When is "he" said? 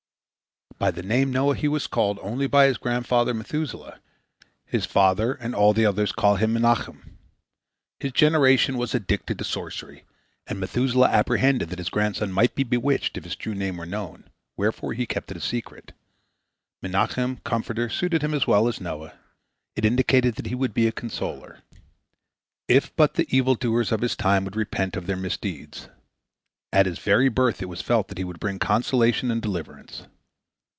1.55-1.67, 14.93-15.05, 20.47-20.55, 28.17-28.23